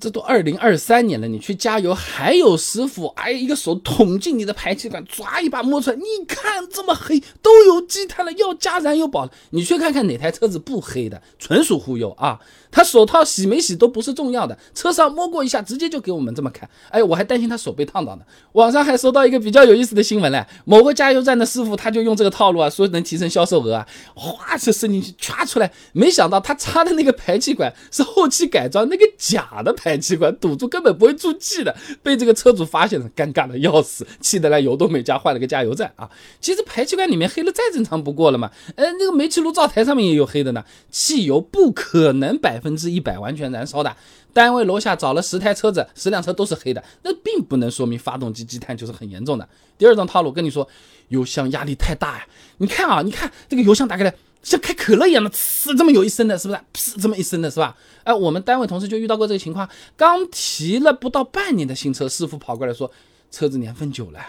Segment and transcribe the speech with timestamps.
[0.00, 9.28] 这都二零二三年了，你去加油还有师傅，哎，一个手捅进你的排气管，抓一把摸出来，你看这么黑，都有积碳了，要加燃油宝。
[9.50, 12.40] 你去看看哪台车子不黑的，纯属忽悠啊！
[12.72, 16.70] 他手套洗没洗都不是重要的，车上摸过一下，直接就给我们这么看。
[16.90, 18.22] 哎，我还担心他手被烫到呢。
[18.52, 36.08] 网上还收到一个比较有意思的新闻嘞，某个加油站的师傅他就用这个套路啊，说能提升销售额啊，哗就伸进去歘出来，没想到他插的那个排气管是后期改装那个假的排排气管，堵住根本不会出气的，被这个车主发现了，尴尬的要死，气得来油都没加，换了个加油站啊。
[36.40, 42.60] 其实排气管里面黑了再正常不过了嘛，呃，那个煤气炉灶台上面也有黑的呢，汽油不可能百。
[42.60, 43.96] 分之一百完全燃烧的，
[44.34, 49.48] 单位楼下找了十台车子，十辆车都是黑的，那并不能说明发动机积碳就是很严重的。
[49.78, 50.68] 第二种套路跟你说，
[51.08, 52.26] 油箱压力太大呀，
[52.58, 56.60] 你看啊，你看这个油箱打开来像开可乐一样的，呲这么有一声的，是不是？
[56.72, 57.76] 呲这么一声的，是吧？
[58.04, 62.90] 哎，我们单位同事就遇到过这个情况，刚提了不到半年的新车，师傅跑过来说
[63.30, 64.20] 车子年份久了，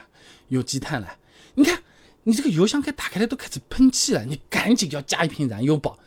[0.49, 1.15] 有积碳了。
[1.55, 1.81] 你看
[2.23, 5.97] 你这个油箱盖打开来都开始喷气了，你赶紧要加一瓶燃油宝。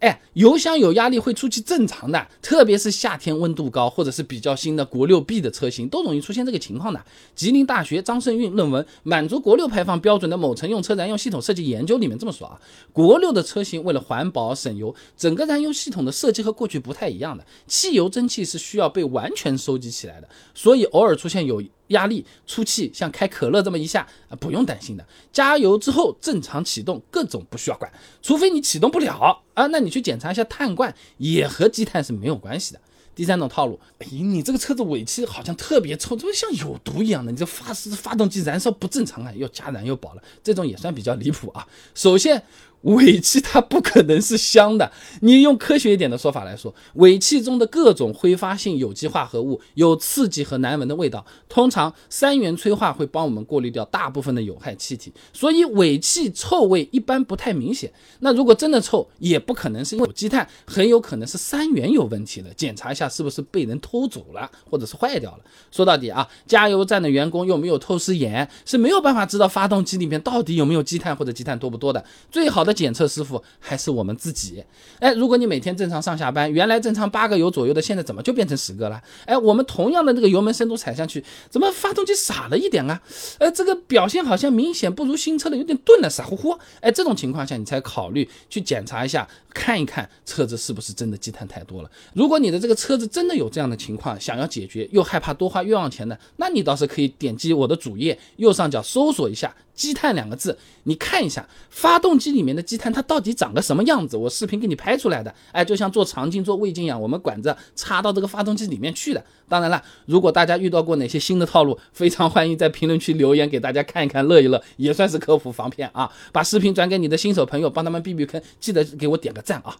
[0.00, 7.04] 哎，油箱有压力会出气，正常的，特别是夏天温度高，或者是比较新的国六 B 的车型，都容易出现这个情况的。
[7.34, 12.58] 吉林大学张胜运论文《满足国六排放标准的某乘用车燃油系统设计研究》里面这么说啊，
[12.92, 21.62] 国六的车型为了环保省油，整个燃油系统的设计和过去不太一样的，汽油蒸汽是需要被完全收集起来的，所以偶尔出现有。
[21.90, 25.06] 压力出气，像开可乐这么一下啊，不用担心的。
[25.32, 32.80] 加油之后正常启动，各种不需要管，除非你启动不了啊，那你去检查一下碳罐，也和积碳是没有关系的。
[33.14, 37.30] 第三种套路，哎，你这个车子尾气好像特别臭，怎么像有毒一样的？
[37.30, 40.22] 你这发是发动机燃烧不正常啊，要加燃油宝了。
[40.42, 41.66] 这种也算比较离谱啊。
[41.94, 42.42] 首先。
[42.82, 57.92] 尾气它不可能是香的， 你用科学一点的说法来说，尾气中的各种挥发性有机化合物有刺激和难闻的味道，通常三元催化会帮我们过滤掉大部分的有害气体，所以尾气臭味一般不太明显。
[58.20, 65.40] 那如果真的臭，也不可能是因为有积碳，很有可能是三元有问题了，检查一下是不是被人偷走了，或者是坏掉了。
[65.70, 72.02] 说到底啊，加油站的员工又没有透视眼，是没有办法知道发动机里面到底有没有积碳或者积碳多不多的。
[72.30, 72.69] 最好的。
[72.72, 74.62] 检测师傅还是我们自己。
[74.98, 79.00] 哎，如果你每天正常上下班，原来正常八个油左右的，现在怎么就变成十个了？
[79.24, 83.00] 哎，我们同样的那个油门深度踩上去，怎么发动机傻了一点啊？
[83.38, 86.58] 哎，这个表现好像明显不如新车的，有点钝了，傻乎乎。
[86.80, 91.90] 哎，这种情况下你才考虑去检查一下，看一看车子是不是真的积碳太多了。
[92.14, 99.54] 如果你的这个车子真的有这样的情况，想要解决又害怕多花冤枉钱的，那你倒是可以点击我的主页右上角搜索一下。
[99.80, 104.14] 积碳两个字，你看一下发动机里面的积碳，它到底长个什么样子？
[104.14, 109.24] 我视频给你拍出来的，哎，就像做肠镜、做胃镜一样，我们管子插到这个发动机里面去的。
[109.48, 116.12] 当然了，如果大家遇到过哪些新的套路，非常欢迎在评论区留言给大家看一看，乐一乐，也算是科普防骗啊。
[116.30, 119.74] 把视频转给你的新手朋友，帮他们避避坑，记得给我点个赞啊。